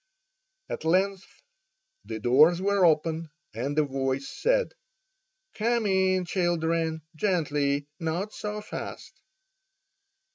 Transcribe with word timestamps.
At 0.67 0.83
length 0.83 1.27
the 2.05 2.17
doors 2.19 2.59
were 2.59 2.83
opened, 2.87 3.29
and 3.53 3.77
a 3.77 3.83
voice 3.83 4.27
said: 4.27 4.73
"Come 5.53 5.85
in, 5.85 6.25
children; 6.25 7.03
gently, 7.15 7.85
not 7.99 8.33
so 8.33 8.61
fast!" 8.61 9.21